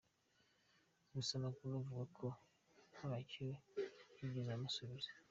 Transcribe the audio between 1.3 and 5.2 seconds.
amakuru avuga ko ntacyo yigeze amusubiza.